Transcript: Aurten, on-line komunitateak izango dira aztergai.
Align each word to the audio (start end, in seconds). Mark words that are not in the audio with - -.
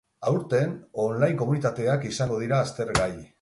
Aurten, 0.29 0.71
on-line 1.03 1.37
komunitateak 1.41 2.09
izango 2.13 2.41
dira 2.47 2.63
aztergai. 2.69 3.11